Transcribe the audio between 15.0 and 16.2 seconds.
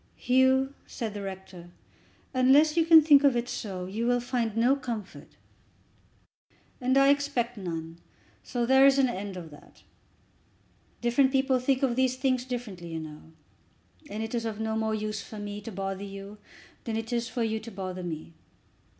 for me to bother